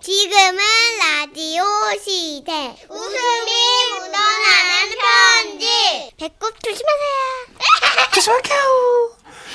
[0.00, 0.58] 지금은
[1.00, 1.64] 라디오
[2.00, 2.76] 시대.
[2.88, 3.50] 웃음이
[3.94, 6.12] 묻어나는 편지.
[6.16, 8.06] 배꼽 조심하세요.
[8.14, 8.58] 조심할게요.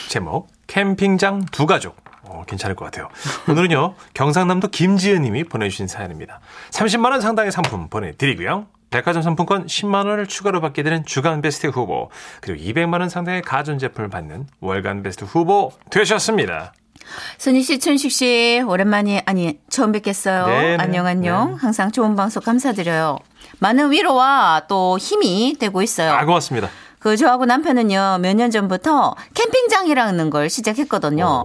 [0.10, 1.96] 제목 캠핑장 두 가족.
[2.24, 3.10] 어, 괜찮을 것 같아요.
[3.48, 6.42] 오늘은요 경상남도 김지은 님이 보내주신 사연입니다.
[6.72, 8.68] 30만 원 상당의 상품 보내드리고요.
[8.90, 14.10] 백화점 상품권 10만 원을 추가로 받게 되는 주간 베스트 후보 그리고 200만 원 상당의 가전제품을
[14.10, 16.74] 받는 월간 베스트 후보 되셨습니다.
[17.38, 20.48] 선희 씨, 춘식 씨, 오랜만에, 아니, 처음 뵙겠어요.
[20.48, 21.52] 네, 네, 안녕, 안녕.
[21.52, 21.58] 네.
[21.60, 23.18] 항상 좋은 방송 감사드려요.
[23.60, 26.12] 많은 위로와 또 힘이 되고 있어요.
[26.14, 26.70] 아 고맙습니다.
[27.00, 31.44] 그, 저하고 남편은요, 몇 년 전부터 캠핑장이라는 걸 시작했거든요.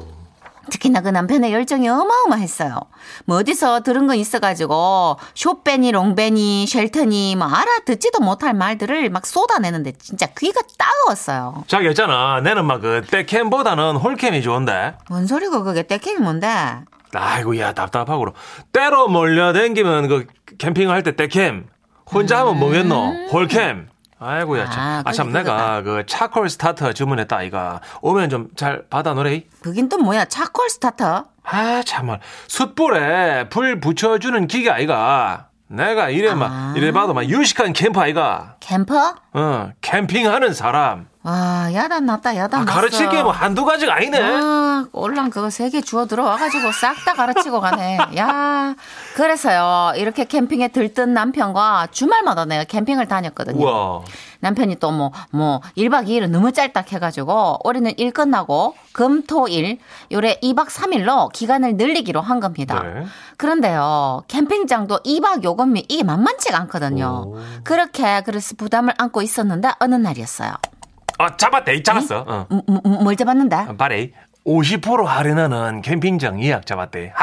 [0.69, 2.79] 특히나 그 남편의 열정이 어마어마했어요.
[3.25, 10.27] 뭐 어디서 들은 거 있어가지고 쇼배니 롱배니 쉘터니 뭐 알아듣지도 못할 말들을 막 쏟아내는데 진짜
[10.39, 11.65] 귀가 따가웠어요.
[11.67, 12.41] 자기 있잖아.
[12.41, 14.95] 내는 막 그 떼캠보다는 홀캠이 좋은데.
[15.11, 16.49] 뭔 소리고 그게 떼캠이 뭔데?
[17.15, 18.27] 아이고 야 답답하고
[18.73, 20.27] 떼로 몰려댕기면 그
[20.59, 21.67] 캠핑할 때 떼캠
[22.13, 23.89] 혼자 하면 뭐겠노 홀캠
[24.21, 24.83] 아이고야 참.
[24.83, 29.89] 아, 아, 참 내가 그 charcoal starter 주문했다 아이가 오면 좀 잘 받아 놓으래 그긴
[29.89, 31.27] 또 뭐야 charcoal starter?
[31.45, 36.75] 아 참말 숯불에 불 붙여주는 기계 아이가 내가 이래 막 아.
[36.77, 39.15] 이래 봐도 막 유식한 캠프 아이가 캠퍼?
[39.35, 42.75] 어 캠핑하는 사람 와 야단 났다 야단 아, 났어.
[42.77, 47.13] 가르칠 게 뭐 한두 가지가 아니네 아, 올랑 그거 세 개 주워 들어와가지고 싹 다
[47.15, 47.99] 가르치고 가네.
[48.17, 48.75] 야,
[49.15, 53.63] 그래서요 이렇게 캠핑에 들뜬 남편과 주말마다 내가 캠핑을 다녔거든요.
[53.63, 54.01] 우와
[54.41, 59.81] 남편이 또 뭐, 뭐, 1박 2일은 너무 짧딱 해가지고, 올해는 일 끝나고, 금, 토, 일,
[60.13, 62.81] 요래 2박 3일로 기간을 늘리기로 한 겁니다.
[62.85, 63.05] 네.
[63.37, 67.25] 그런데요, 캠핑장도 2박 요금이 이게 만만치가 않거든요.
[67.27, 67.39] 오.
[67.65, 70.53] 그렇게, 그래서 부담을 안고 있었는데, 어느 날이었어요.
[71.19, 72.47] 아 잡았대 이 잡았어 어.
[72.51, 72.63] 음,
[73.03, 73.77] 뭘 잡았는데?
[73.77, 74.11] 바래
[74.47, 77.13] 50% 할인하는 캠핑장 예약 잡았대.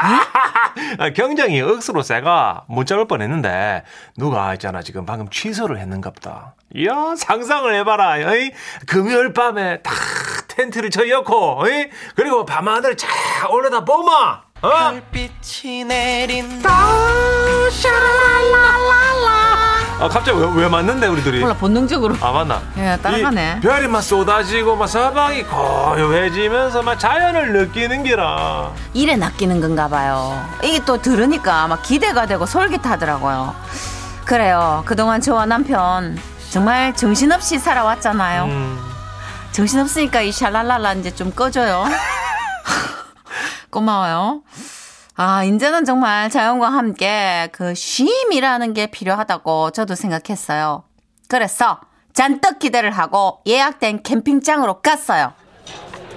[0.98, 3.82] 아, 경쟁이 억수로 세가 못 잡을 뻔했는데
[4.16, 6.54] 누가 있잖아 지금 방금 취소를 했는갑다.
[6.76, 8.30] 이야 상상을 해봐라.
[8.30, 8.52] 어이?
[8.86, 9.92] 금요일 밤에 딱
[10.48, 11.88] 텐트를 쳐놓고 어이?
[12.14, 13.08] 그리고 밤하늘 쫙
[13.50, 14.42] 올려다 보마.
[14.62, 14.70] 어?
[14.70, 16.70] 별빛이 내린다
[19.98, 21.40] 아 갑자기 왜, 왜 맞는데 우리 둘이?
[21.40, 22.16] 몰라, 본능적으로.
[22.20, 22.60] 아 맞나?
[22.76, 23.56] 예, 따라가네.
[23.58, 28.72] 이 별이 막 쏟아지고 막 서방이 고요해지면서 막 자연을 느끼는 기라.
[28.92, 30.38] 일에 낚이는 건가 봐요.
[30.62, 33.54] 이게 또 들으니까 막 기대가 되고 솔깃하더라고요.
[34.26, 34.82] 그래요.
[34.86, 36.18] 그동안 저와 남편
[36.50, 38.44] 정말 정신없이 살아왔잖아요.
[38.44, 38.78] 음.
[39.52, 41.84] 정신없으니까 이 샬랄랄라 이제 좀 꺼줘요.
[43.70, 44.42] 고마워요.
[45.18, 50.84] 아, 이제는 정말 자연과 함께 그 쉼이라는 게 필요하다고 저도 생각했어요.
[51.28, 51.80] 그래서
[52.12, 55.32] 잔뜩 기대를 하고 예약된 캠핑장으로 갔어요.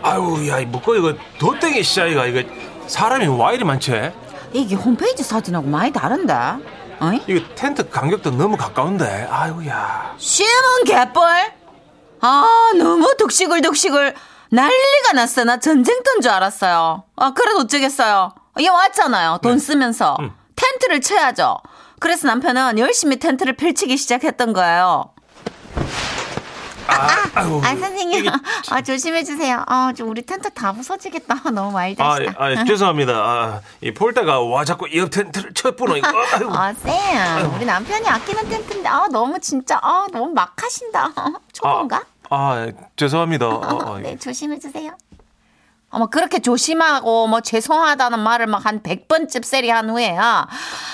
[0.02, 2.50] 아유, 야, 이 묶어 이거 도땡이 씨아이가 이거
[2.88, 4.12] 사람이 와 이리 많지?
[4.52, 6.34] 이게 홈페이지 사진하고 많이 다른데?
[7.00, 7.22] 어이?
[7.28, 9.28] 이거 텐트 간격도 너무 가까운데.
[9.30, 10.16] 아이고야.
[10.18, 11.24] 심은 개뿔?
[12.22, 14.14] 아, 너무 득시글득시글
[14.52, 15.46] 난리가 났어.
[15.46, 17.04] 나 전쟁터인 줄 알았어요.
[17.16, 18.34] 아, 그래도 어쩌겠어요.
[18.60, 19.40] 얘 왔잖아요.
[19.42, 20.18] 돈 쓰면서.
[20.20, 20.32] 음.
[20.56, 21.58] 텐트를 쳐야죠.
[22.00, 25.12] 그래서 남편은 열심히 텐트를 펼치기 시작했던 거예요.
[26.88, 27.62] 아, 아유.
[27.64, 28.20] 아, 선생님.
[28.26, 28.32] 이게-
[28.72, 29.64] 아, 조심해 주세요.
[29.68, 31.36] 아, 좀 우리 텐트 다 부서지겠다.
[31.54, 32.34] 너무 많이 아, 다시다.
[32.38, 33.14] 아, 죄송합니다.
[33.14, 36.08] 아, 이 폴대가 와 자꾸 옆 텐트를 쳐뿌노 이거.
[36.34, 36.52] 아이고.
[36.54, 37.54] 아, 쌤.
[37.56, 41.12] 우리 남편이 아끼는 텐트인데, 아, 너무 진짜, 아, 너무 막 하신다.
[41.54, 41.98] 초보인가?
[42.32, 43.48] 아, 아, 죄송합니다.
[43.48, 43.60] 어,
[43.92, 44.92] 어, 네, 조심해 주세요.
[45.92, 50.48] 어머, 그렇게 조심하고, 뭐, 죄송하다는 말을 막 한 100번쯤 세리 한 후에야,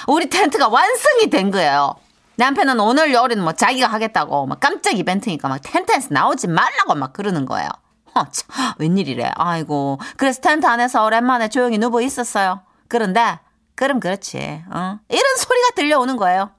[0.08, 1.96] 우리 텐트가 완성이 된 거예요.
[2.38, 7.46] 남편은 오늘 열은 뭐 자기가 하겠다고, 막 깜짝 이벤트니까 막 텐트에서 나오지 말라고 막 그러는
[7.46, 7.70] 거예요.
[8.14, 9.32] 어, 참, 웬일이래.
[9.36, 10.00] 아이고.
[10.16, 12.62] 그래서 텐트 안에서 오랜만에 조용히 누워 있었어요.
[12.88, 13.40] 그런데,
[13.76, 14.64] 그럼 그렇지.
[14.72, 15.00] 어?
[15.10, 16.52] 이런 소리가 들려오는 거예요.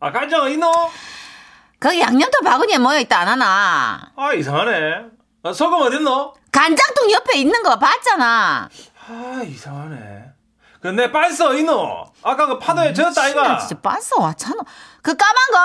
[0.00, 0.72] 아, 간장 있노?
[1.78, 4.10] 거기 양념도 바구니에 모여있다 안 하나.
[4.16, 5.04] 아, 이상하네.
[5.44, 6.34] 아, 소금 어디 있노?
[6.56, 8.70] 간장통 옆에 있는 거 봤잖아.
[9.08, 10.24] 아, 이상하네.
[10.80, 12.06] 근데 빤스 어디 있노?
[12.22, 13.58] 아까 그 파도에 젖었다 아이가.
[13.58, 14.62] 진짜 빤스 왔잖아.
[15.02, 15.58] 그 까만 거?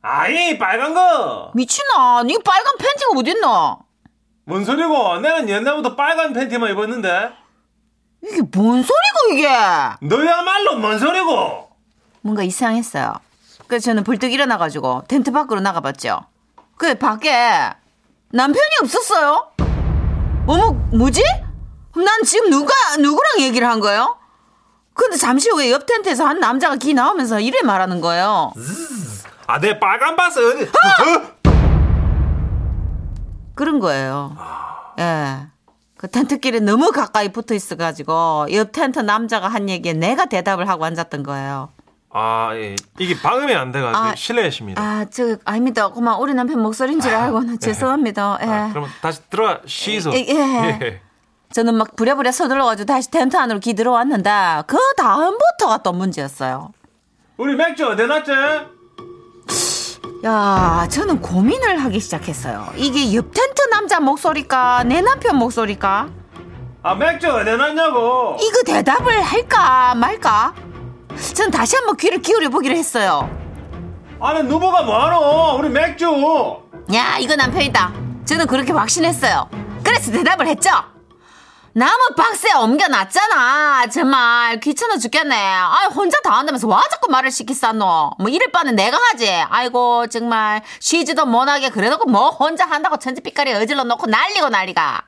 [0.00, 1.50] 아이, 빨간 거.
[1.54, 2.22] 미친아.
[2.24, 3.78] 니 빨간 팬티가 어딨노?
[4.46, 5.18] 뭔 소리고?
[5.18, 7.30] 내는 옛날부터 빨간 팬티만 입었는데.
[8.22, 9.48] 이게 뭔 소리고 이게?
[10.00, 11.68] 너야말로 뭔 소리고?
[12.22, 13.12] 뭔가 이상했어요.
[13.66, 16.20] 그래서 저는 불뚝 일어나가지고 텐트 밖으로 나가봤죠.
[16.78, 17.74] 그 밖에
[18.30, 19.52] 남편이 없었어요.
[20.46, 21.22] 어머 뭐지?
[21.96, 24.16] 난 지금 누가 누구랑 얘기를 한 거예요?
[24.92, 28.52] 근데 잠시 후에 옆 텐트에서 한 남자가 기 나오면서 이래 말하는 거예요.
[29.46, 30.64] 아, 내 빨간 바스 어디?
[30.64, 31.34] 어?
[33.54, 34.36] 그런 거예요.
[34.98, 35.46] 예.
[35.96, 41.22] 그 텐트끼리 너무 가까이 붙어 있어가지고 옆 텐트 남자가 한 얘기에 내가 대답을 하고 앉았던
[41.22, 41.70] 거예요.
[42.16, 42.76] 아, 예.
[43.00, 44.80] 이게 방음이 안 돼가지고 아, 실례하십니다.
[44.80, 45.90] 아, 저 아닙니다.
[45.90, 48.38] 그만 우리 남편 목소리인 줄 알고는 죄송합니다.
[48.40, 48.46] 예.
[48.46, 50.14] 아, 그럼 다시 들어가 시소.
[50.14, 51.00] 예, 예.
[51.52, 56.70] 저는 막 부랴부랴 서둘러가지고 다시 텐트 안으로 기 들어왔는데 그 다음부터가 또 문제였어요.
[57.36, 58.30] 우리 맥주 어디 놨지?
[60.24, 62.68] 야, 저는 고민을 하기 시작했어요.
[62.76, 66.08] 이게 옆 텐트 남자 목소리까 내 남편 목소리까
[66.84, 68.36] 아, 맥주 어디 놨냐고.
[68.40, 70.54] 이거 대답을 할까 말까?
[71.34, 73.28] 전 다시 한번 귀를 기울여 보기로 했어요.
[74.20, 75.58] 아니, 누보가 뭐하노?
[75.58, 76.06] 우리 맥주.
[76.94, 77.92] 야, 이거 남편이다.
[78.24, 79.48] 저는 그렇게 확신했어요.
[79.82, 80.70] 그래서 대답을 했죠.
[81.76, 83.88] 나무 박스에 옮겨놨잖아.
[83.88, 85.34] 정말 귀찮아 죽겠네.
[85.34, 88.12] 아, 혼자 다 한다면서 와 자꾸 말을 시키쌌노.
[88.20, 89.28] 뭐 이럴 바는 내가 하지.
[89.28, 95.02] 아이고 정말 쉬지도 못하게 그래놓고 뭐 혼자 한다고 천지빛깔이 어질러 놓고 난리고 난리가.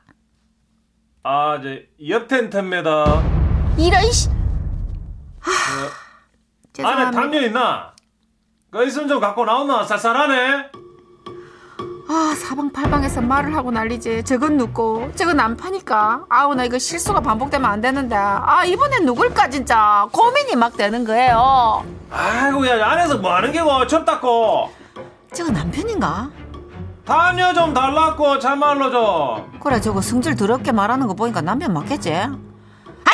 [1.23, 3.23] 아, 이제 옆 텐트입니다.
[3.79, 4.29] 이런 씨.
[5.53, 7.11] 하, 안에.
[7.11, 7.93] 담요 있나?
[8.71, 9.85] 그 있으면 좀 갖고 나오나?
[9.85, 10.71] 쌀쌀하네?
[12.09, 17.81] 아 사방팔방에서 말을 하고 난리지 저건 누구 저건 남파니까 아우 나 이거 실수가 반복되면 안
[17.81, 23.87] 되는데 아 이번엔 누굴까 진짜 고민이 막 되는 거예요 아이고, 야, 안에서 뭐 하는 게고?
[23.89, 24.71] 첩 닦고.
[25.35, 26.31] 저거 남편인가?
[27.05, 29.59] 담요 좀 달라고, 참말로 좀.
[29.61, 32.13] 그래 저거 성질 더럽게 말하는 거 보니까 남편 맞겠지?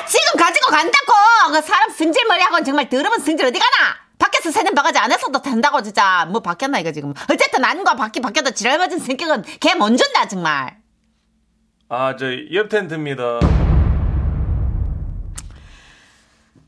[0.02, 1.12] 아 지금 가지고 간다고
[1.52, 6.40] 그 사람 승질머리하고는 정말 더러운 승질 어디 가나 밖에서 새는 바가지 안에서도 된다고 진짜 뭐
[6.40, 10.78] 바뀌었나 이거 지금 어쨌든 안과 바뀌 바뀌어도 지랄맞은 성격은 걔못 준다 정말
[11.88, 13.22] 아, 저 옆 텐트입니다.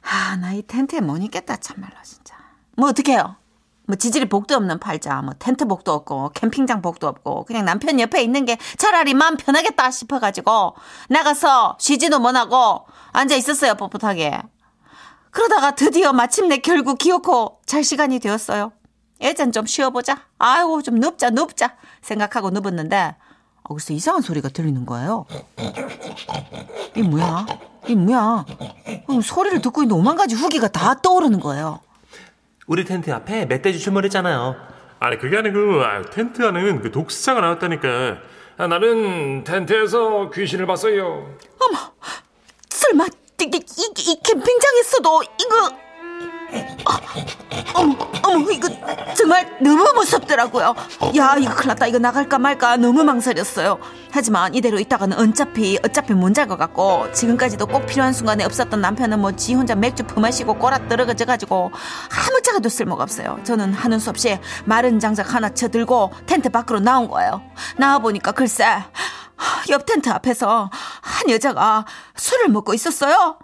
[0.06, 2.36] 아, 나 이 텐트에 못 있겠다, 참말로, 진짜.
[2.76, 3.36] 뭐, 어떡해요?
[3.86, 8.22] 뭐, 지질이 복도 없는 팔자, 뭐, 텐트 복도 없고, 캠핑장 복도 없고, 그냥 남편 옆에
[8.22, 10.76] 있는 게 차라리 마음 편하겠다 싶어가지고,
[11.08, 14.42] 나가서 쉬지도 못하고, 앉아 있었어요, 뻣뻣하게.
[15.30, 18.72] 그러다가 드디어 마침내 결국 기어코 잘 시간이 되었어요.
[19.20, 20.22] 일단 좀 쉬어보자.
[20.38, 21.76] 아이고, 좀 눕자, 눕자.
[22.02, 23.14] 생각하고 눕었는데,
[23.62, 25.26] 어, 글쎄 이상한 소리가 들리는 거예요.
[26.94, 27.46] 이게 뭐야?
[27.84, 28.44] 이게 뭐야?
[29.06, 31.80] 어, 소리를 듣고 있는 오만 가지 후기가 다 떠오르는 거예요.
[32.66, 34.56] 우리 텐트 앞에 멧돼지 출몰했잖아요.
[34.98, 37.88] 아니, 그게 아니고, 아, 텐트 안에는 그 독사가 나왔다니까.
[38.56, 41.28] 아, 나는 텐트에서 귀신을 봤어요.
[41.60, 41.93] 어머,
[42.86, 43.06] 설마
[43.40, 45.84] 이, 이, 이, 이 캠핑장에서도 이거
[46.86, 47.00] 아,
[47.74, 48.68] 어머, 어머, 이거
[49.16, 50.74] 정말 너무 무섭더라고요.
[51.16, 51.86] 야, 이거 큰일 났다.
[51.88, 53.78] 이거 나갈까 말까 너무 망설였어요.
[54.12, 59.54] 하지만 이대로 있다가는 어차피, 어차피 못잘것 같고, 지금까지도 꼭 필요한 순간에 없었던 남편은 뭐 지
[59.54, 61.72] 혼자 맥주 품마시고 꼬라 떨어져가지고,
[62.28, 63.40] 아무짝에도 쓸모가 없어요.
[63.42, 67.42] 저는 하는 수 없이 마른 장작 하나 쳐들고 텐트 밖으로 나온 거예요.
[67.78, 68.64] 나와보니까 글쎄,
[69.70, 70.70] 옆 텐트 앞에서
[71.00, 71.84] 한 여자가
[72.16, 73.38] 술을 먹고 있었어요.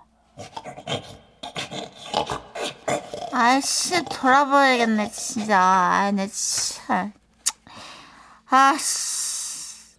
[3.32, 7.10] 아이씨 돌아버리겠네 진짜 아이 내 진짜
[8.48, 9.96] 아씨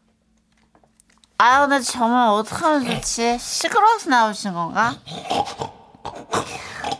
[1.38, 4.95] 아유 나 정말 어떡하면 좋지 시끄러워서 나오신 건가?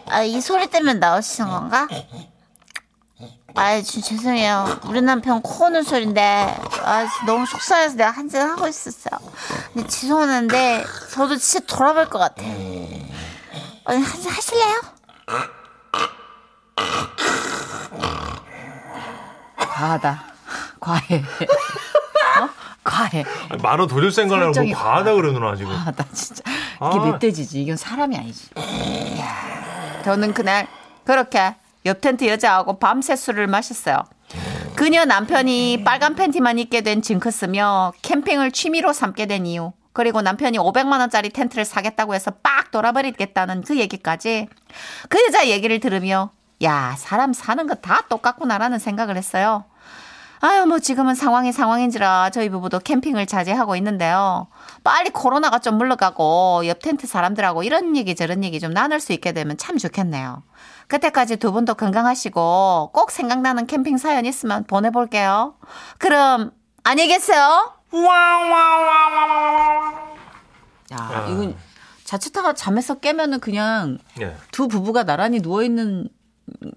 [0.10, 1.88] 아 이 소리 때문에 나오시는 건가?
[3.56, 6.22] 아이 좀 죄송해요 우리 남편 코 오는 소린데
[6.84, 9.20] 아 너무 속상해서 내가 한잔 하고 있었어요
[9.74, 14.82] 근데 죄송한데 저도 진짜 돌아볼 것 같아 아니 한잔 하실래요?
[19.82, 20.24] 과하다.
[20.80, 21.18] 과해.
[21.20, 22.50] 어?
[22.84, 23.24] 과해.
[23.62, 25.72] 만원 도줄 생각을 하고 과하다 그러누나, 지금.
[25.72, 26.44] 과하다, 진짜.
[26.48, 27.06] 이게 아.
[27.12, 27.64] 멧돼지지.
[27.64, 28.50] 이건 사람이 아니지.
[28.58, 30.02] 이야.
[30.04, 30.68] 저는 그날
[31.06, 34.04] 그렇게 옆 텐트 여자하고 밤새 술을 마셨어요.
[34.76, 39.74] 그녀 남편이 빨간 팬티만 입게 된 징크스며 캠핑을 취미로 삼게 된 이유.
[39.94, 44.48] 그리고 남편이 500만 원짜리 텐트를 사겠다고 해서 빡 돌아버리겠다는 그 얘기까지
[45.10, 46.32] 그 여자 얘기를 들으며
[46.64, 49.66] 야 사람 사는 거 다 똑같구나라는 생각을 했어요.
[50.40, 54.48] 아유 뭐 지금은 상황이 상황인지라 저희 부부도 캠핑을 자제하고 있는데요.
[54.84, 59.34] 빨리 코로나가 좀 물러가고 옆 텐트 사람들하고 이런 얘기 저런 얘기 좀 나눌 수 있게
[59.34, 60.42] 되면 참 좋겠네요.
[60.92, 65.56] 그때까지 두 분도 건강하시고 꼭 생각나는 캠핑 사연 있으면 보내볼게요.
[65.98, 66.52] 그럼
[66.84, 67.72] 안녕히 계세요.
[70.92, 71.56] 야, 이건
[72.04, 74.36] 자칫하다 잠에서 깨면은 그냥 예.
[74.52, 76.10] 두 부부가 나란히 누워 있는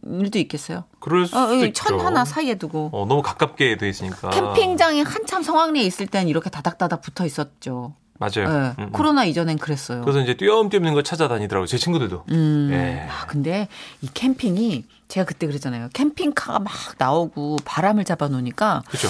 [0.04, 0.84] 일도 있겠어요.
[1.00, 1.72] 그럴 수도 어, 있죠.
[1.72, 4.30] 천 하나 사이에 두고 어, 너무 가깝게 돼 있으니까.
[4.30, 7.96] 캠핑장이 한참 성황리에 있을 땐 이렇게 다닥다닥 붙어 있었죠.
[8.24, 8.74] 맞아요.
[8.78, 8.86] 네.
[8.92, 10.02] 코로나 이전엔 그랬어요.
[10.02, 10.34] 그래서 이제
[10.76, 11.66] 있는 거 찾아다니더라고요.
[11.66, 12.24] 제 친구들도.
[12.30, 12.70] 음.
[12.72, 13.08] 예.
[13.10, 13.68] 아, 근데
[14.00, 15.88] 이 캠핑이 제가 그때 그랬잖아요.
[15.92, 19.08] 캠핑카가 막 나오고 바람을 잡아 놓으니까 그렇죠.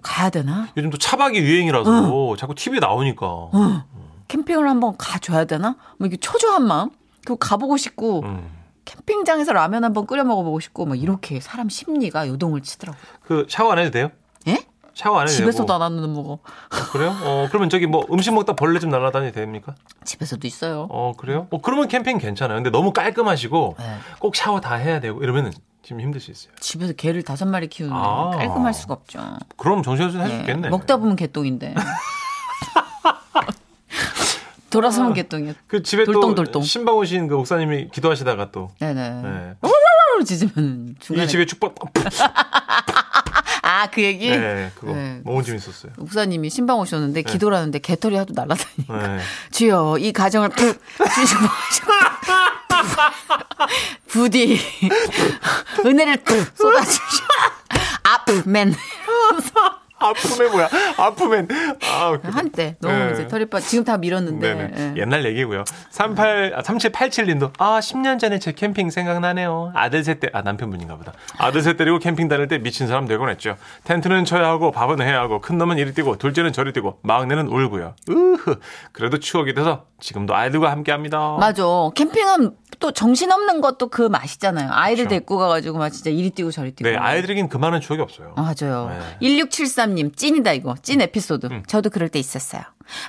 [0.00, 0.68] 가야 되나?
[0.76, 3.26] 요즘 또 차박이 유행이라서 자꾸 TV에 나오니까.
[4.28, 5.76] 캠핑을 한번 가줘야 되나?
[5.98, 6.90] 뭐 이게 초조한 마음?
[7.24, 8.48] 그거 가보고 싶고 음.
[8.84, 13.02] 캠핑장에서 라면 한번 끓여 먹어보고 싶고 뭐 이렇게 사람 심리가 요동을 치더라고요.
[13.22, 14.10] 그 샤워 안 해도 돼요?
[14.92, 14.94] 예?
[14.94, 15.72] 샤워 안 해도 집에서도 되고.
[15.74, 16.32] 안 하는 먹어.
[16.34, 16.40] 어,
[16.92, 17.16] 그래요?
[17.22, 19.74] 어, 그러면 저기 뭐 음식 먹다 벌레 좀 날아다니도 됩니까?
[20.04, 20.86] 집에서도 있어요.
[20.90, 21.46] 어, 그래요?
[21.50, 22.56] 어, 그러면 캠핑 괜찮아요.
[22.56, 23.96] 근데 너무 깔끔하시고 네.
[24.18, 26.52] 꼭 샤워 다 해야 되고 이러면은 좀 힘들 수 있어요.
[26.60, 28.30] 집에서 개를 다섯 마리 키우는 아.
[28.36, 29.20] 깔끔할 수가 없죠.
[29.56, 30.68] 그럼 정신없이 할수 예, 있겠네.
[30.68, 31.74] 먹다 보면 개똥인데.
[34.70, 35.52] 돌아서면 개똥이야.
[35.66, 36.52] 그 집에 돌똥돌똥.
[36.52, 39.10] 또 신방 오신 그 목사님이 기도하시다가 또 네네.
[39.22, 39.54] 네.
[40.18, 41.74] 로 짖으면 중간에 이 집에 축복
[43.82, 45.20] 아 그 얘기 네, 그거 네.
[45.24, 45.92] 너무 재밌었어요.
[45.96, 48.86] 목사님이 신방 오셨는데 기도를 하는데 개털이 하도 날라다니.
[48.88, 49.18] 네.
[49.50, 50.80] 주여 이 가정을 푹
[51.14, 51.40] 주시고
[54.08, 54.60] 부디
[55.84, 57.26] 은혜를 푹 쏟아주시오.
[58.04, 58.74] 아프맨
[60.08, 60.68] 아프면 뭐야?
[60.98, 61.48] 아프면
[61.90, 62.30] 아, 웃기다.
[62.36, 63.12] 한때 너무 네.
[63.12, 64.72] 이제 털이 빠 지금 다 밀었는데.
[64.96, 65.00] 예.
[65.00, 65.64] 옛날 얘기고요.
[65.90, 69.72] 38, 아, 3787 님도, 아, 10년 전에 제 캠핑 생각나네요.
[69.74, 71.12] 아들 셋 때, 아, 남편분인가 보다.
[71.38, 73.56] 아들 셋 데리고 캠핑 다닐 때 미친 사람 되곤 했죠.
[73.84, 77.94] 텐트는 쳐야 하고, 밥은 해야 하고, 큰 놈은 이리 뛰고, 둘째는 저리 뛰고, 막내는 울고요.
[78.08, 78.56] 으흐.
[78.92, 81.36] 그래도 추억이 돼서, 지금도 아이들과 함께 합니다.
[81.38, 81.62] 맞아.
[81.94, 82.50] 캠핑은
[82.80, 84.70] 또 정신없는 것도 그 맛이잖아요.
[84.72, 85.08] 아이를 그렇죠.
[85.10, 86.90] 데리고 가가지고 막 진짜 이리 뛰고 저리 뛰고.
[86.90, 88.34] 네, 아이들에겐 그 많은 추억이 없어요.
[88.36, 88.90] 아, 맞아요.
[89.20, 89.28] 네.
[89.28, 90.74] 1673님, 찐이다, 이거.
[90.82, 91.46] 찐 에피소드.
[91.46, 91.62] 음.
[91.66, 92.62] 저도 그럴 때 있었어요.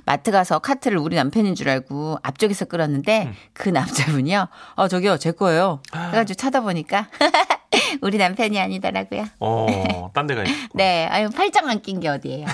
[0.05, 3.36] 마트 가서 카트를 우리 남편인 줄 알고 앞쪽에서 끌었는데 음.
[3.53, 4.48] 그 남자분이요.
[4.75, 5.82] 어, 저기요, 제 거예요.
[5.93, 7.08] 해가지고 쳐다보니까
[8.01, 9.25] 우리 남편이 아니더라고요.
[9.39, 10.53] 어, 딴 데가 있고.
[10.75, 12.48] 네, 아유, 팔짱 안 낀 게 어디예요.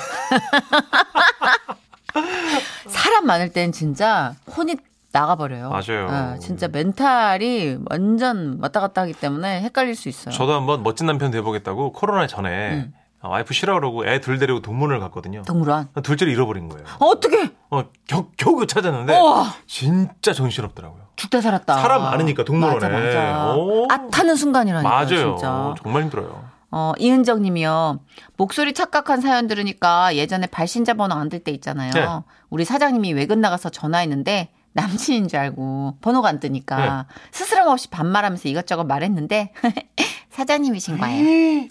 [2.88, 4.76] 사람 많을 땐 진짜 혼이
[5.12, 5.70] 나가버려요.
[5.70, 6.08] 맞아요.
[6.10, 10.34] 어, 진짜 멘탈이 완전 왔다 갔다 하기 때문에 헷갈릴 수 있어요.
[10.34, 12.94] 저도 한번 멋진 남편 돼보겠다고 코로나 전에 음.
[13.22, 15.42] 아, 와이프 쉬라 그러고 애 둘 데리고 동문을 갔거든요.
[15.46, 15.90] 동물원.
[16.04, 16.86] 둘째를 잃어버린 거예요.
[17.00, 17.52] 어떻게?
[17.70, 19.54] 어, 겨, 겨우 찾았는데 우와.
[19.68, 21.02] 진짜 정신없더라고요.
[21.18, 21.80] 죽다 살았다.
[21.80, 22.88] 사람 많으니까 동물원에.
[22.88, 23.56] 맞아, 맞아.
[23.56, 23.88] 오.
[23.92, 25.08] 아 타는 순간이라니까 맞아요.
[25.08, 25.76] 진짜.
[25.84, 26.44] 정말 힘들어요.
[26.72, 28.00] 어, 이은정 님이요.
[28.38, 31.92] 목소리 착각한 사연 들으니까 예전에 발신자 번호 안 들 때 있잖아요.
[31.94, 32.08] 네.
[32.52, 38.84] 우리 사장님이 외근 나가서 전화했는데 남친인 줄 알고 번호가 안 뜨니까 스스럼 없이 반말하면서 이것저것
[38.86, 39.54] 말했는데
[40.32, 41.68] 사장님이신 거예요.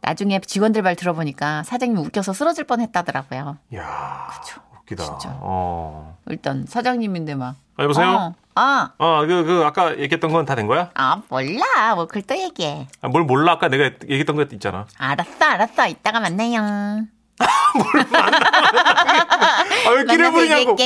[0.00, 3.56] 나중에 직원들 말 들어보니까 사장님이 웃겨서 쓰러질 뻔했다더라고요.
[3.72, 4.28] 이야.
[4.40, 4.60] 그쵸.
[4.80, 5.04] 웃기다.
[5.04, 5.36] 진짜.
[5.40, 6.16] 어.
[6.26, 7.56] 일단 사장님인데 막.
[7.76, 8.08] 아, 여보세요?
[8.10, 10.90] 어, 아, 어, 그, 그, 아까 얘기했던 건 다 된 거야?
[10.94, 11.94] 아 몰라.
[11.94, 12.86] 뭐 그걸 또 얘기해.
[13.00, 13.52] 아, 뭘 몰라?
[13.52, 14.86] 아까 내가 얘기했던 거 있잖아.
[14.98, 15.86] 알았어, 알았어.
[15.88, 17.06] 이따가 만나요.
[19.86, 20.76] 아, 왜 끼를 부리냐고.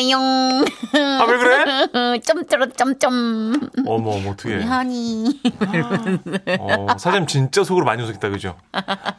[0.95, 2.19] 아, 왜 그래?
[2.21, 3.71] 점쩌로 점점.
[3.87, 4.63] 어머, 어머, 어떡해.
[4.65, 5.41] 허니.
[6.61, 8.57] 어, 사장님 진짜 속으로 많이 웃었겠다, 그죠?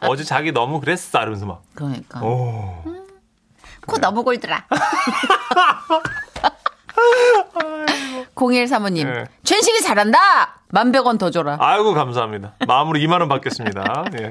[0.01, 1.19] 어제 자기 너무 그랬어.
[1.19, 1.63] 이러면서 막.
[1.73, 2.21] 그러니까.
[2.21, 2.83] 오.
[3.85, 4.65] 코 너무 골더라.
[8.35, 9.05] 0135님.
[9.05, 9.23] 네.
[9.43, 10.19] chuyển 식이 잘한다!
[10.69, 11.57] 만백 원 더 줘라.
[11.59, 12.53] 아이고, 감사합니다.
[12.67, 14.05] 마음으로 2만 원 받겠습니다.
[14.19, 14.29] 예.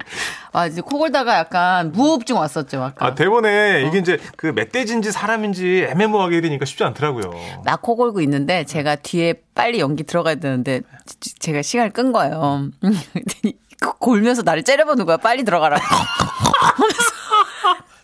[0.52, 3.06] 아, 이제 코 골다가 약간 무호흡증 왔었죠, 아까.
[3.06, 3.86] 아, 대본에 어.
[3.88, 7.30] 이게 이제 그 멧돼지인지 사람인지 애매모호하게 이러니까 쉽지 않더라고요.
[7.64, 10.82] 막 코 골고 있는데 제가 뒤에 빨리 연기 들어가야 되는데
[11.20, 12.68] 지- 제가 시간을 끈 거예요.
[14.00, 15.16] 골면서 나를 째려보는 거야.
[15.18, 15.82] 빨리 들어가라고.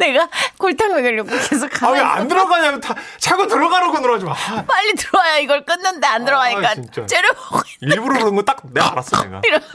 [0.03, 0.29] 내가
[0.59, 2.81] 골탕 먹이려고 계속 아, 가만히 왜안 들어가냐고.
[2.81, 4.33] 다, 자꾸 들어가라고 그러지 마.
[4.33, 7.07] 아, 빨리 들어와야 이걸 끊는데 안 들어가니까 아, 진짜.
[7.07, 9.41] 째려보고 일부러 그런 거 딱 내가 알았어, 내가.
[9.47, 9.69] 이러면서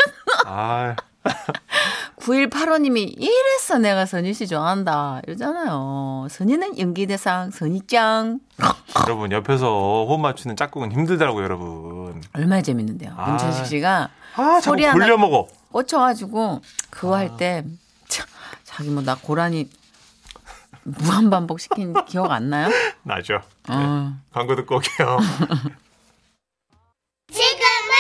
[0.45, 0.95] 아,
[2.19, 6.27] 9185님이 이래서 내가 선희 씨 좋아한다 이러잖아요.
[6.29, 8.39] 선희는 연기대상 선희짱
[9.03, 9.65] 여러분, 옆에서
[10.07, 12.21] 호흡 맞추는 짝꿍은 힘들더라고요, 여러분.
[12.33, 13.13] 얼마나 재밌는데요.
[13.17, 13.27] 아.
[13.29, 15.47] 문천식 씨가 아, 소리 하나 골려 먹어.
[15.71, 17.19] 꽂혀가지고 그거 아.
[17.19, 17.63] 할때
[18.63, 19.69] 자기 뭐 나 고라니
[20.87, 22.69] 무한 반복 시킨 기억 안 나요?
[23.03, 23.41] 나죠.
[23.67, 24.13] 어.
[24.31, 25.17] 광고 듣고 올게요.
[27.31, 27.93] 지금은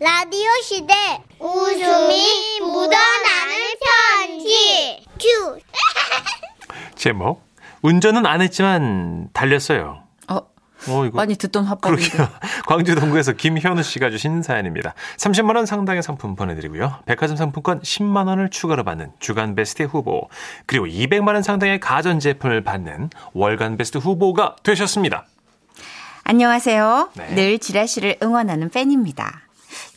[0.00, 0.92] 라디오 시대
[1.38, 3.74] 웃음이 묻어나는
[4.18, 5.60] 편지 큐
[6.96, 7.44] 제목.
[7.82, 10.02] 운전은 안 했지만 달렸어요.
[10.88, 11.16] 어 어, 이거.
[11.16, 12.18] 많이 듣던 화법인데.
[12.66, 14.94] 광주 동구에서 김현우 씨가 주신 사연입니다.
[15.18, 17.00] 30만 원 상당의 상품 보내드리고요.
[17.06, 20.28] 백화점 상품권 10만 원을 추가로 받는 주간 베스트 후보
[20.66, 25.26] 그리고 200만 원 상당의 가전 제품을 받는 월간 베스트 후보가 되셨습니다.
[26.24, 27.10] 안녕하세요.
[27.14, 27.34] 네.
[27.34, 29.42] 늘 지라시를 응원하는 팬입니다.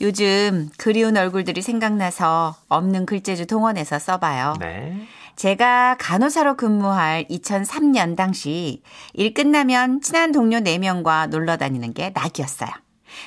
[0.01, 4.55] 요즘 그리운 얼굴들이 생각나서 없는 글재주 동원해서 써봐요.
[4.59, 5.07] 네.
[5.37, 8.81] 제가 간호사로 근무할 2003년 당시
[9.13, 12.69] 일 끝나면 친한 동료 4명과 놀러 다니는 게 낙이었어요.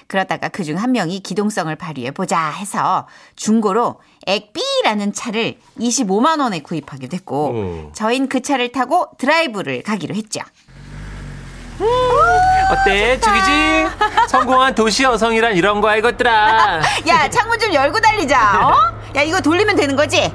[0.09, 7.07] 그러다가 그 중 한 명이 기동성을 발휘해 보자 해서 중고로 액비라는 차를 25만 원에 구입하게
[7.09, 7.49] 됐고
[7.89, 7.93] 오.
[7.95, 10.41] 저흰 그 차를 타고 드라이브를 가기로 했죠.
[12.71, 13.19] 어때?
[13.21, 13.87] 죽이지?
[14.29, 16.81] 성공한 도시 여성이란 이런 거야, 이것들아.
[17.09, 18.69] 야, 창문 좀 열고 달리자.
[18.69, 19.01] 어?
[19.17, 20.31] 야, 이거 돌리면 되는 거지?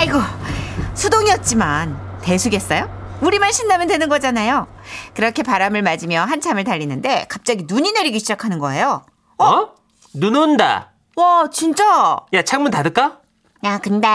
[0.00, 0.18] 아, 아이고,
[0.94, 2.88] 수동이었지만 대수겠어요?
[3.20, 4.66] 우리만 신나면 되는 거잖아요.
[5.12, 9.04] 그렇게 바람을 맞으며 한참을 달리는데 갑자기 눈이 내리기 시작하는 거예요.
[9.36, 9.68] 어?
[10.14, 10.92] 눈 온다.
[11.16, 12.16] 와, 진짜?
[12.32, 13.18] 야, 창문 닫을까?
[13.64, 14.08] 야, 근데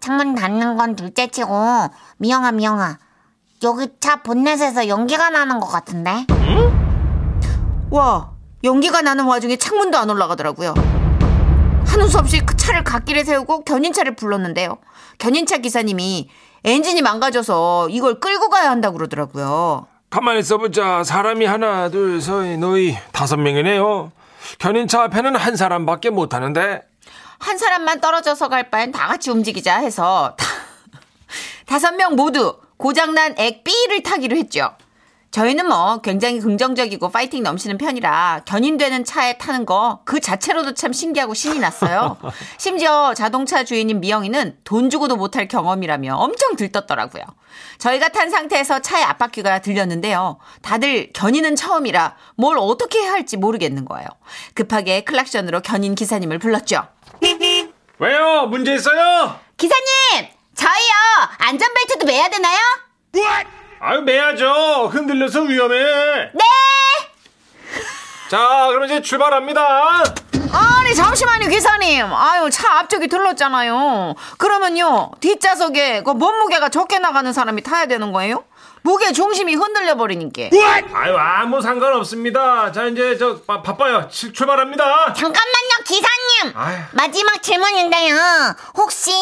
[0.00, 1.54] 창문 닫는 건 둘째치고
[2.16, 2.98] 미영아, 미영아.
[3.62, 6.26] 여기 차 본넷에서 연기가 나는 것 같은데?
[7.90, 8.32] 와,
[8.64, 10.74] 연기가 나는 와중에 창문도 안 올라가더라고요.
[11.98, 14.78] 하는 수 없이 그 차를 갓길에 세우고 견인차를 불렀는데요.
[15.18, 16.30] 견인차 기사님이
[16.62, 19.88] 엔진이 망가져서 이걸 끌고 가야 한다고 그러더라고요.
[20.08, 21.02] 가만히 있어보자.
[21.02, 24.12] 사람이 하나, 둘, 셋, 너희 다섯 명이네요.
[24.60, 26.82] 견인차 앞에는 한 사람밖에 못 타는데.
[27.40, 30.46] 한 사람만 떨어져서 갈 바엔 다 같이 움직이자 해서 다,
[31.66, 34.70] 다섯 명 모두 고장난 액 B를 타기로 했죠.
[35.30, 41.34] 저희는 뭐 굉장히 긍정적이고 파이팅 넘치는 편이라 견인되는 차에 타는 거 그 자체로도 참 신기하고
[41.34, 42.16] 신이 났어요.
[42.56, 47.22] 심지어 자동차 주인인 미영이는 돈 주고도 못할 경험이라며 엄청 들떴더라고요.
[47.78, 50.38] 저희가 탄 상태에서 차의 앞바퀴가 들렸는데요.
[50.62, 54.06] 다들 견인은 처음이라 뭘 어떻게 해야 할지 모르겠는 거예요.
[54.54, 56.88] 급하게 클락션으로 견인 기사님을 불렀죠.
[57.98, 58.46] 왜요?
[58.46, 59.38] 문제 있어요?
[59.56, 60.28] 기사님!
[60.54, 61.28] 저희요!
[61.38, 62.58] 안전벨트도 매야 되나요?
[63.80, 64.88] 아유, 매야죠.
[64.92, 65.76] 흔들려서 위험해.
[66.34, 66.40] 네!
[68.28, 70.04] 자, 그럼 이제 출발합니다.
[70.52, 72.12] 아니, 잠시만요, 기사님.
[72.12, 74.14] 아유, 차 앞쪽이 들렀잖아요.
[74.38, 78.44] 그러면요, 뒷좌석에 그 몸무게가 적게 나가는 사람이 타야 되는 거예요?
[78.82, 80.42] 무게 중심이 흔들려 버리니까.
[80.94, 82.72] 아유, 아무 상관 없습니다.
[82.72, 84.08] 자, 이제 저 바, 바빠요.
[84.10, 85.12] 치- 출발합니다.
[85.14, 86.56] 잠깐만요, 기사님!
[86.56, 86.78] 아유.
[86.92, 88.16] 마지막 질문인데요.
[88.76, 89.12] 혹시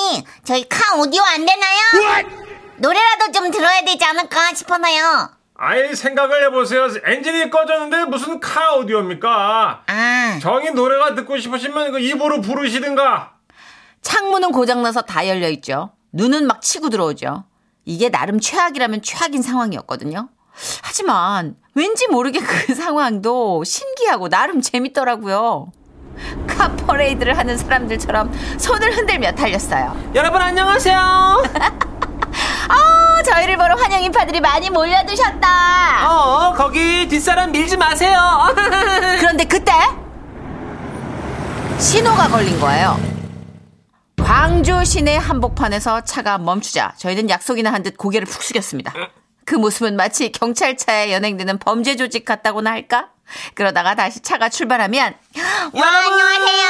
[0.45, 2.46] 저희 카 오디오 안 되나요?
[2.79, 5.31] 노래라도 좀 들어야 되지 않을까 싶어서요.
[5.59, 6.89] 아이, 생각을 해보세요.
[7.05, 9.85] 엔진이 꺼졌는데 무슨 카 오디오입니까?
[9.87, 13.33] 아, 정이 노래가 듣고 싶으시면 그 입으로 부르시든가.
[14.03, 15.93] 창문은 고장나서 다 열려있죠.
[16.13, 17.45] 눈은 막 치고 들어오죠.
[17.87, 20.29] 이게 나름 최악이라면 최악인 상황이었거든요.
[20.83, 25.73] 하지만 왠지 모르게 그 상황도 신기하고 나름 재밌더라고요.
[26.47, 30.13] 카 퍼레이드를 하는 사람들처럼 손을 흔들며 달렸어요.
[30.15, 31.43] 여러분, 안녕하세요.
[32.69, 36.09] 아, 저희를 보러 환영 인파들이 많이 몰려드셨다.
[36.11, 38.19] 어, 거기 뒷사람 밀지 마세요.
[39.19, 39.73] 그런데 그때
[41.79, 42.99] 신호가 걸린 거예요.
[44.23, 48.93] 광주 시내 한복판에서 차가 멈추자 저희는 약속이나 한 듯 고개를 푹 숙였습니다.
[49.45, 53.09] 그 모습은 마치 경찰차에 연행되는 범죄 조직 같다고나 할까?
[53.55, 55.15] 그러다가 다시 차가 출발하면
[55.73, 56.67] 와, 안녕하세요.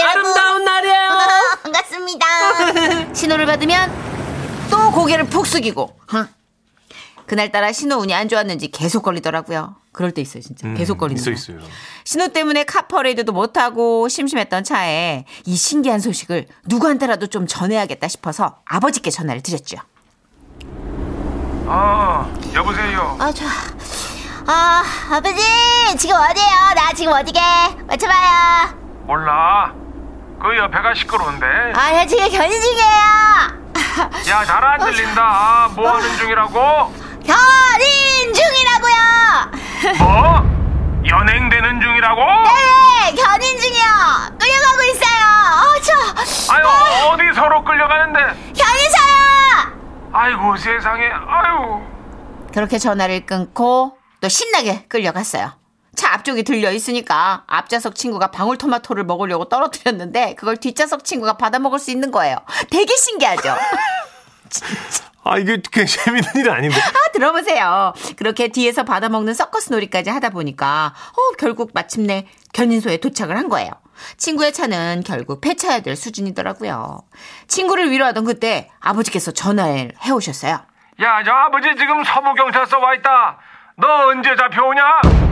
[0.00, 0.20] 여러분.
[0.32, 1.08] 아름다운 날이에요.
[1.64, 2.26] 반갑습니다.
[3.14, 3.90] 신호를 받으면
[4.70, 6.26] 또 고개를 푹 숙이고 흥.
[7.26, 9.76] 그날따라 신호 운이 안 좋았는지 계속 걸리더라고요.
[9.92, 10.72] 그럴 때 있어요, 진짜.
[10.74, 11.34] 계속 걸리는 있어, 거.
[11.34, 11.58] 있어요.
[12.04, 19.42] 신호 때문에 카퍼레이드도 못하고 심심했던 차에 이 신기한 소식을 누구한테라도 좀 전해야겠다 싶어서 아버지께 전화를
[19.42, 19.78] 드렸죠.
[21.66, 23.16] 아, 여보세요.
[23.20, 23.48] 아, 좋아.
[24.46, 25.36] 아, 아버지,
[25.98, 26.74] 지금 어디에요?
[26.74, 27.40] 나 지금 어디게?
[27.86, 28.76] 맞춰봐요.
[29.06, 29.72] 몰라.
[30.42, 31.46] 그 옆에가 시끄러운데.
[31.74, 33.59] 아, 나 지금 견인 중이에요.
[34.28, 35.70] 야, 잘 안 들린다.
[35.74, 36.94] 뭐 하는 중이라고?
[37.24, 39.98] 견인 중이라고요.
[39.98, 40.50] 뭐?
[41.06, 42.20] 연행되는 중이라고?
[42.20, 43.84] 네, 견인 중이요.
[44.38, 45.26] 끌려가고 있어요.
[45.56, 46.64] 어, 저 아유,
[47.08, 48.20] 어디 서로 끌려가는데?
[48.52, 49.80] 견인사요.
[50.12, 51.06] 아이고, 세상에.
[51.06, 51.82] 아유.
[52.52, 55.52] 그렇게 전화를 끊고 또 신나게 끌려갔어요.
[56.10, 61.90] 차 앞쪽이 들려 있으니까 앞좌석 친구가 방울토마토를 먹으려고 떨어뜨렸는데 그걸 뒷좌석 친구가 받아 먹을 수
[61.90, 62.36] 있는 거예요.
[62.70, 63.54] 되게 신기하죠?
[65.22, 66.76] 아, 이게 그 재밌는 일 아닌데.
[66.80, 67.92] 아, 들어보세요.
[68.16, 73.70] 그렇게 뒤에서 받아먹는 서커스 놀이까지 하다 보니까, 어, 결국 마침내 견인소에 도착을 한 거예요.
[74.16, 77.02] 친구의 차는 결국 폐차해야 될 수준이더라고요.
[77.48, 80.52] 친구를 위로하던 그때 아버지께서 전화를 해오셨어요.
[81.02, 83.38] 야, 저 아버지 지금 서부경찰서 와 있다.
[83.76, 85.29] 너 언제 잡혀오냐?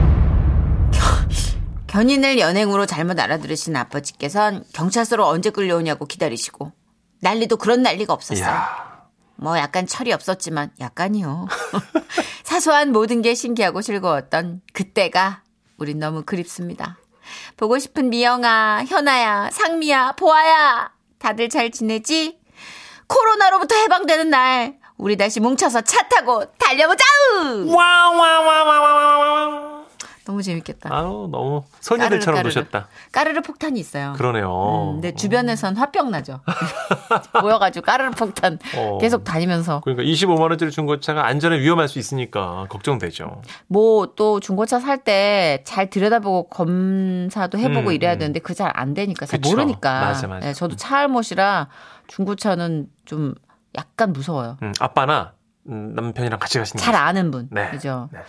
[1.89, 6.71] 견인을 연행으로 잘못 알아들으신 아버지께선 경찰서로 언제 끌려오냐고 기다리시고,
[7.21, 8.45] 난리도 그런 난리가 없었어요.
[9.35, 11.47] 뭐 약간 철이 없었지만 약간이요.
[12.45, 15.41] 사소한 모든 게 신기하고 즐거웠던 그때가
[15.77, 16.99] 우린 너무 그립습니다.
[17.57, 20.91] 보고 싶은 미영아, 현아야, 상미야, 보아야.
[21.17, 22.37] 다들 잘 지내지?
[23.07, 27.03] 코로나로부터 해방되는 날 우리 다시 뭉쳐서 차 타고 달려보자.
[27.65, 29.78] 와와와와와와.
[30.29, 30.89] 너무 재밌겠다.
[30.93, 32.87] 아우 너무 소녀들처럼 노셨다.
[33.11, 34.13] 까르르 폭탄이 있어요.
[34.15, 34.91] 그러네요.
[34.91, 36.41] 음, 근데 주변에선 화병 나죠.
[37.41, 38.99] 모여가지고 까르르 폭탄 어.
[39.01, 43.41] 계속 다니면서 그러니까 25만 원짜리 중고차가 안전에 위험할 수 있으니까 걱정되죠.
[43.67, 48.19] 뭐 또 중고차 살 때 잘 들여다보고 검사도 해보고 음, 이래야 음.
[48.19, 49.49] 되는데 그 잘 안 되니까 잘 그쵸.
[49.55, 49.99] 모르니까.
[50.01, 50.45] 맞아, 맞아.
[50.45, 51.69] 네, 저도 차알못이라
[52.07, 53.33] 중고차는 좀
[53.77, 54.57] 약간 무서워요.
[54.61, 55.33] 음, 아빠나
[55.69, 57.47] 음, 남편이랑 같이 가시는 잘게 아는 분.
[57.51, 57.69] 네.
[57.71, 58.09] 그죠?
[58.13, 58.19] 네.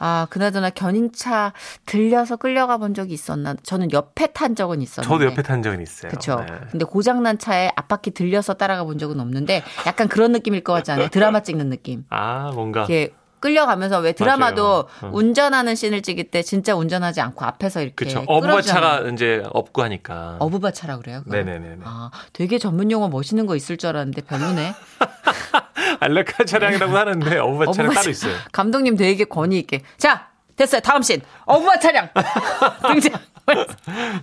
[0.00, 1.52] 아, 그나저나 견인차
[1.84, 3.54] 들려서 끌려가 본 적이 있었나?
[3.62, 5.08] 저는 옆에 탄 적은 있었는데.
[5.14, 6.08] 저도 옆에 탄 적은 있어요.
[6.10, 6.36] 그렇죠.
[6.48, 6.56] 네.
[6.70, 11.08] 근데 고장난 차에 앞바퀴 들려서 따라가 본 적은 없는데 약간 그런 느낌일 것 같지 않아요?
[11.08, 12.04] 드라마 찍는 느낌.
[12.08, 14.86] 아 뭔가 이렇게 끌려가면서 왜 드라마도 맞아요.
[15.02, 15.10] 어.
[15.12, 18.24] 운전하는 씬을 찍을 때 진짜 운전하지 않고 앞에서 이렇게 그렇죠.
[18.26, 18.54] 끌어주잖아요.
[18.56, 20.36] 어부차가 이제 없고 하니까.
[20.40, 21.22] 어부바차라 그래요?
[21.24, 21.44] 그걸?
[21.44, 21.82] 네네네네.
[21.84, 24.74] 아, 되게 전문 용어 멋있는 거 있을 줄 알았는데 별로네.
[25.98, 28.34] 알레카 차량이라고 하는데 어부차 차량 어부바 따로 차- 있어요.
[28.52, 29.82] 감독님 되게 권위 있게.
[29.96, 30.80] 자, 됐어요.
[30.80, 31.20] 다음 씬.
[31.46, 32.08] 어부바 차량.
[32.86, 33.12] 등장.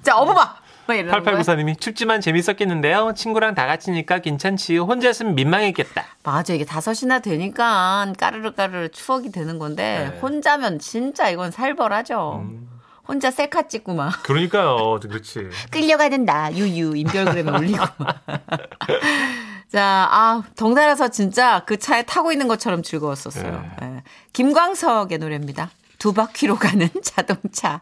[0.03, 0.55] 자, 어부바.
[0.85, 1.35] 뭐 이러는 거야.
[1.35, 3.13] 8894님이 춥지만 재밌었겠는데요.
[3.13, 4.83] 친구랑 다 같이니까 괜찮지요.
[4.83, 6.05] 혼자였으면 민망했겠다.
[6.23, 6.53] 맞아.
[6.53, 10.19] 이게 다섯이나 되니까 까르르 까르르 추억이 되는 건데 네.
[10.21, 12.41] 혼자면 진짜 이건 살벌하죠.
[12.45, 12.69] 음.
[13.05, 14.99] 혼자 셀카 찍고 막 그러니까요.
[15.01, 15.49] 그렇지.
[15.71, 16.53] 끌려가야 된다.
[16.53, 17.83] 유유 인별그램에 올리고.
[19.67, 19.71] 막.
[19.71, 23.63] 자, 아, 덩달아서 진짜 그 차에 타고 있는 것처럼 즐거웠었어요.
[23.81, 24.03] 예.
[24.33, 25.71] 김광석의 노래입니다.
[25.99, 27.81] 두 바퀴로 가는 자동차.